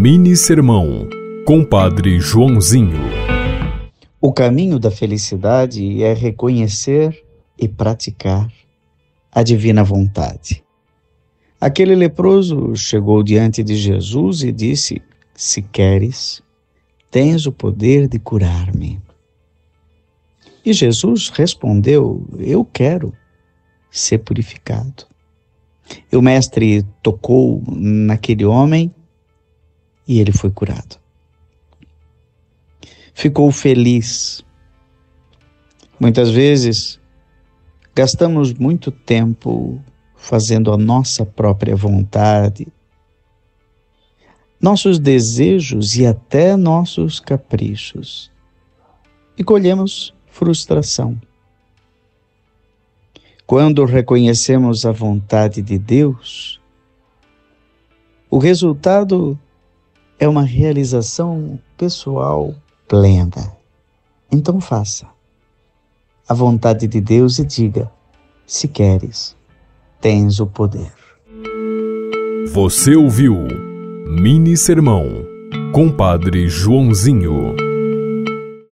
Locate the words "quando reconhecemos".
53.46-54.84